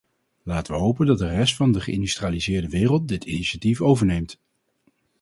[0.43, 4.39] Laten we hopen dat de rest van de geïndustrialiseerde wereld dit initiatief overneemt.